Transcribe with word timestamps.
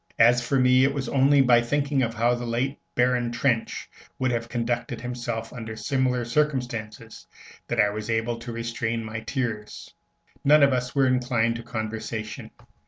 As 0.17 0.41
for 0.43 0.59
me, 0.59 0.83
it 0.83 0.95
was 0.95 1.07
only 1.07 1.41
by 1.41 1.61
thinking 1.61 1.99
how 2.01 2.33
the 2.33 2.43
late 2.43 2.79
Baron 2.95 3.31
Trenck 3.31 3.69
would 4.17 4.31
have 4.31 4.49
conducted 4.49 4.99
himself 4.99 5.53
under 5.53 5.75
similar 5.75 6.25
circumstances 6.25 7.27
that 7.67 7.79
I 7.79 7.91
was 7.91 8.09
able 8.09 8.39
to 8.39 8.51
restrain 8.51 9.03
my 9.03 9.19
tears. 9.19 9.93
None 10.43 10.63
of 10.63 10.73
us 10.73 10.95
were 10.95 11.05
inclined 11.05 11.57
to 11.57 11.61
conversation. 11.63 12.49